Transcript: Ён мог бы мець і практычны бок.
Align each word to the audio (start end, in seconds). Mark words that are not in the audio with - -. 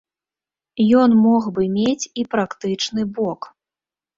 Ён 1.01 1.13
мог 1.25 1.43
бы 1.57 1.67
мець 1.75 2.09
і 2.23 2.25
практычны 2.33 3.01
бок. 3.19 3.41